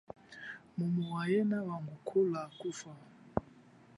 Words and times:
Mumu 0.77 1.03
wa 1.15 1.23
yena 1.31 1.57
wangukula 1.67 2.41
mu 2.51 2.55
kufa. 2.59 2.91